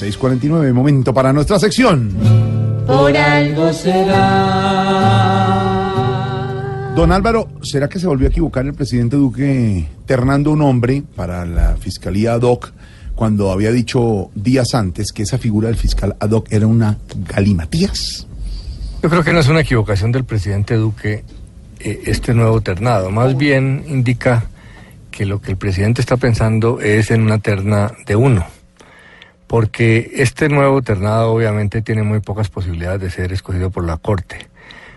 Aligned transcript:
6:49, 0.00 0.72
momento 0.72 1.12
para 1.12 1.32
nuestra 1.32 1.58
sección. 1.58 2.10
Por 2.86 3.16
algo 3.16 3.72
será. 3.72 5.30
Don 6.96 7.12
Álvaro, 7.12 7.48
¿será 7.62 7.88
que 7.88 7.98
se 7.98 8.06
volvió 8.06 8.26
a 8.26 8.30
equivocar 8.30 8.66
el 8.66 8.74
presidente 8.74 9.16
Duque 9.16 9.88
ternando 10.06 10.50
un 10.50 10.60
hombre 10.62 11.02
para 11.14 11.46
la 11.46 11.76
fiscalía 11.76 12.34
ad 12.34 12.42
hoc 12.42 12.72
cuando 13.14 13.52
había 13.52 13.70
dicho 13.70 14.30
días 14.34 14.74
antes 14.74 15.12
que 15.12 15.22
esa 15.22 15.38
figura 15.38 15.68
del 15.68 15.76
fiscal 15.76 16.16
ad 16.18 16.30
hoc 16.30 16.50
era 16.50 16.66
una 16.66 16.98
galimatías? 17.28 18.26
Yo 19.02 19.08
creo 19.08 19.22
que 19.22 19.32
no 19.32 19.40
es 19.40 19.48
una 19.48 19.60
equivocación 19.60 20.12
del 20.12 20.24
presidente 20.24 20.74
Duque 20.74 21.24
eh, 21.78 22.02
este 22.06 22.34
nuevo 22.34 22.60
ternado. 22.60 23.10
Más 23.10 23.36
bien 23.36 23.84
indica 23.88 24.44
que 25.10 25.24
lo 25.24 25.40
que 25.40 25.52
el 25.52 25.56
presidente 25.56 26.00
está 26.00 26.16
pensando 26.16 26.80
es 26.80 27.10
en 27.10 27.22
una 27.22 27.38
terna 27.38 27.92
de 28.06 28.16
uno. 28.16 28.44
Porque 29.50 30.12
este 30.14 30.48
nuevo 30.48 30.80
ternado 30.80 31.32
obviamente 31.32 31.82
tiene 31.82 32.04
muy 32.04 32.20
pocas 32.20 32.48
posibilidades 32.48 33.00
de 33.00 33.10
ser 33.10 33.32
escogido 33.32 33.72
por 33.72 33.84
la 33.84 33.96
Corte. 33.96 34.46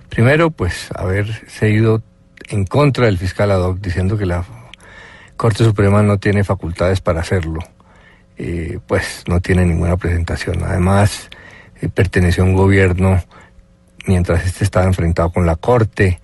Primero, 0.09 0.51
pues 0.51 0.89
haberse 0.93 1.71
ido 1.71 2.03
en 2.49 2.67
contra 2.67 3.07
del 3.07 3.17
fiscal 3.17 3.49
ad 3.49 3.61
hoc 3.61 3.79
diciendo 3.79 4.15
que 4.15 4.27
la 4.27 4.45
Corte 5.37 5.63
Suprema 5.63 6.03
no 6.03 6.19
tiene 6.19 6.43
facultades 6.43 7.01
para 7.01 7.21
hacerlo. 7.21 7.61
Eh, 8.37 8.77
pues 8.85 9.23
no 9.27 9.39
tiene 9.39 9.65
ninguna 9.65 9.97
presentación. 9.97 10.63
Además, 10.63 11.31
eh, 11.81 11.89
perteneció 11.89 12.43
a 12.43 12.45
un 12.45 12.53
gobierno 12.53 13.23
mientras 14.05 14.45
este 14.45 14.63
estaba 14.63 14.85
enfrentado 14.85 15.31
con 15.31 15.47
la 15.47 15.55
Corte. 15.55 16.21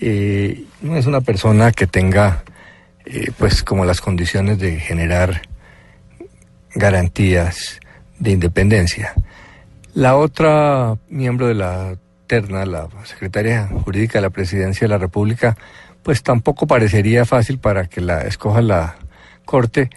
Eh, 0.00 0.64
no 0.80 0.96
es 0.96 1.06
una 1.06 1.20
persona 1.20 1.70
que 1.70 1.86
tenga, 1.86 2.42
pues, 3.38 3.62
como 3.62 3.84
las 3.84 4.00
condiciones 4.00 4.58
de 4.58 4.80
generar 4.80 5.42
garantías 6.78 7.80
de 8.18 8.30
independencia. 8.30 9.12
La 9.94 10.16
otra 10.16 10.96
miembro 11.08 11.48
de 11.48 11.54
la 11.54 11.96
terna, 12.26 12.64
la 12.64 12.88
secretaria 13.04 13.66
jurídica 13.66 14.18
de 14.18 14.22
la 14.22 14.30
Presidencia 14.30 14.86
de 14.86 14.88
la 14.88 14.98
República, 14.98 15.56
pues 16.02 16.22
tampoco 16.22 16.66
parecería 16.66 17.24
fácil 17.24 17.58
para 17.58 17.86
que 17.86 18.00
la 18.00 18.22
escoja 18.22 18.62
la 18.62 18.96
Corte, 19.44 19.90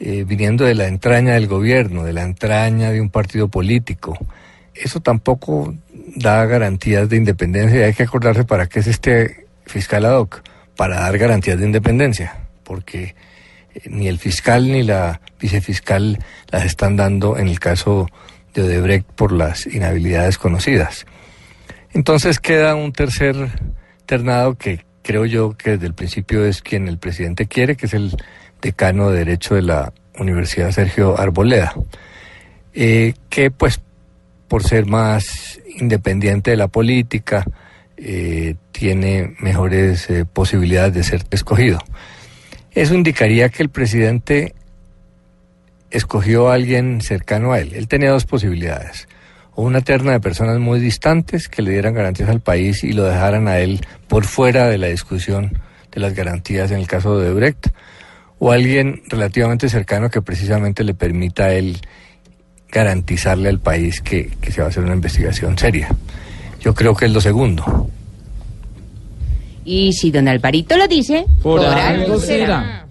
eh, 0.00 0.24
viniendo 0.26 0.64
de 0.64 0.74
la 0.74 0.88
entraña 0.88 1.34
del 1.34 1.46
gobierno, 1.46 2.02
de 2.02 2.12
la 2.12 2.22
entraña 2.22 2.90
de 2.90 3.00
un 3.00 3.08
partido 3.08 3.48
político. 3.48 4.18
Eso 4.74 5.00
tampoco 5.00 5.74
da 6.16 6.44
garantías 6.44 7.08
de 7.08 7.16
independencia 7.16 7.80
y 7.80 7.82
hay 7.84 7.94
que 7.94 8.02
acordarse 8.02 8.44
para 8.44 8.66
qué 8.66 8.80
es 8.80 8.88
este 8.88 9.46
fiscal 9.64 10.04
ad 10.04 10.18
hoc, 10.18 10.42
para 10.76 11.00
dar 11.00 11.16
garantías 11.16 11.58
de 11.58 11.66
independencia, 11.66 12.36
porque 12.64 13.14
ni 13.84 14.08
el 14.08 14.18
fiscal 14.18 14.70
ni 14.70 14.82
la 14.82 15.20
vicefiscal 15.40 16.18
las 16.50 16.64
están 16.64 16.96
dando 16.96 17.36
en 17.36 17.48
el 17.48 17.60
caso 17.60 18.08
de 18.54 18.62
Odebrecht 18.62 19.06
por 19.12 19.32
las 19.32 19.66
inhabilidades 19.66 20.38
conocidas. 20.38 21.06
Entonces 21.92 22.40
queda 22.40 22.74
un 22.74 22.92
tercer 22.92 23.36
ternado 24.06 24.56
que 24.56 24.84
creo 25.02 25.24
yo 25.24 25.56
que 25.56 25.72
desde 25.72 25.86
el 25.86 25.94
principio 25.94 26.44
es 26.44 26.62
quien 26.62 26.88
el 26.88 26.98
presidente 26.98 27.46
quiere, 27.46 27.76
que 27.76 27.86
es 27.86 27.94
el 27.94 28.16
decano 28.60 29.10
de 29.10 29.18
Derecho 29.18 29.54
de 29.54 29.62
la 29.62 29.92
Universidad 30.18 30.70
Sergio 30.72 31.18
Arboleda, 31.18 31.74
eh, 32.74 33.14
que 33.28 33.50
pues 33.50 33.80
por 34.48 34.62
ser 34.62 34.86
más 34.86 35.60
independiente 35.78 36.50
de 36.52 36.56
la 36.56 36.68
política, 36.68 37.44
eh, 37.96 38.56
tiene 38.72 39.34
mejores 39.40 40.08
eh, 40.10 40.24
posibilidades 40.24 40.94
de 40.94 41.02
ser 41.02 41.24
escogido. 41.30 41.78
Eso 42.76 42.94
indicaría 42.94 43.48
que 43.48 43.62
el 43.62 43.70
presidente 43.70 44.54
escogió 45.90 46.50
a 46.50 46.54
alguien 46.54 47.00
cercano 47.00 47.52
a 47.52 47.60
él. 47.60 47.72
Él 47.74 47.88
tenía 47.88 48.10
dos 48.10 48.26
posibilidades. 48.26 49.08
O 49.54 49.62
una 49.62 49.80
terna 49.80 50.12
de 50.12 50.20
personas 50.20 50.58
muy 50.58 50.78
distantes 50.78 51.48
que 51.48 51.62
le 51.62 51.70
dieran 51.70 51.94
garantías 51.94 52.28
al 52.28 52.40
país 52.40 52.84
y 52.84 52.92
lo 52.92 53.04
dejaran 53.04 53.48
a 53.48 53.60
él 53.60 53.80
por 54.08 54.26
fuera 54.26 54.68
de 54.68 54.76
la 54.76 54.88
discusión 54.88 55.58
de 55.90 56.00
las 56.02 56.12
garantías 56.12 56.70
en 56.70 56.80
el 56.80 56.86
caso 56.86 57.18
de 57.18 57.32
Brecht. 57.32 57.68
O 58.38 58.52
alguien 58.52 59.00
relativamente 59.08 59.70
cercano 59.70 60.10
que 60.10 60.20
precisamente 60.20 60.84
le 60.84 60.92
permita 60.92 61.46
a 61.46 61.54
él 61.54 61.80
garantizarle 62.70 63.48
al 63.48 63.58
país 63.58 64.02
que, 64.02 64.36
que 64.38 64.52
se 64.52 64.60
va 64.60 64.66
a 64.66 64.68
hacer 64.68 64.84
una 64.84 64.92
investigación 64.92 65.56
seria. 65.56 65.88
Yo 66.60 66.74
creo 66.74 66.94
que 66.94 67.06
es 67.06 67.10
lo 67.10 67.22
segundo. 67.22 67.85
Y 69.66 69.92
si 69.94 70.12
don 70.12 70.28
Alvarito 70.28 70.76
lo 70.76 70.86
dice, 70.86 71.26
Por 71.42 71.60
algo 71.66 72.20
será. 72.20 72.86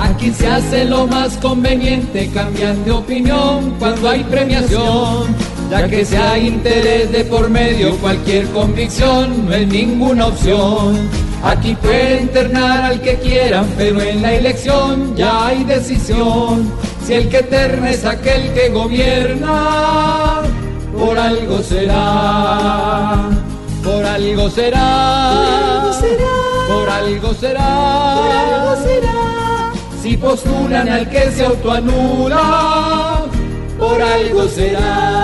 Aquí 0.00 0.32
se 0.32 0.48
hace 0.48 0.84
lo 0.84 1.06
más 1.06 1.36
conveniente, 1.36 2.28
cambian 2.34 2.84
de 2.84 2.90
opinión 2.90 3.76
cuando 3.78 4.10
hay 4.10 4.24
premiación. 4.24 5.32
Ya 5.70 5.88
que 5.88 6.04
si 6.04 6.16
hay 6.16 6.48
interés 6.48 7.12
de 7.12 7.24
por 7.24 7.48
medio, 7.48 7.96
cualquier 7.98 8.46
convicción 8.48 9.46
no 9.46 9.54
es 9.54 9.68
ninguna 9.68 10.26
opción. 10.26 11.08
Aquí 11.44 11.76
pueden 11.76 12.22
internar 12.22 12.84
al 12.84 13.00
que 13.00 13.14
quieran, 13.16 13.66
pero 13.78 14.00
en 14.00 14.22
la 14.22 14.34
elección 14.34 15.14
ya 15.14 15.46
hay 15.46 15.62
decisión. 15.62 16.68
Si 17.04 17.14
el 17.14 17.28
que 17.28 17.44
terna 17.44 17.90
es 17.90 18.04
aquel 18.04 18.52
que 18.54 18.70
gobierna, 18.70 20.42
por 23.86 24.04
algo 24.04 24.50
será. 24.50 25.82
Por 26.68 26.88
algo 26.90 27.32
será. 27.34 27.70
Por 28.20 28.32
algo 28.32 28.72
será. 28.82 29.72
Si 30.02 30.16
postulan 30.16 30.88
al 30.88 31.08
que 31.08 31.30
se 31.30 31.44
autoanula, 31.46 33.24
por 33.78 34.02
algo 34.02 34.48
será. 34.48 35.15